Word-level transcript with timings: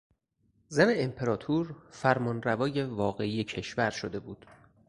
زن 0.67 0.87
امپراطور 0.97 1.75
فرمانروای 1.91 2.83
واقعی 2.83 3.43
کشور 3.43 3.89
شده 3.89 4.19
بود. 4.19 4.45